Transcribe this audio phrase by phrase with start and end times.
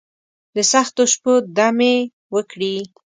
[0.55, 1.95] دسختو شپو، دمې
[2.35, 2.75] وکړي